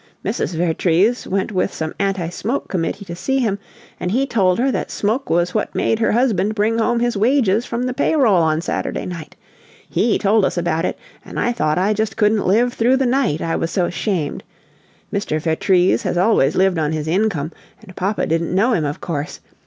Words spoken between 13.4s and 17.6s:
I was so ashamed! Mr. Vertrees has always lived on his income,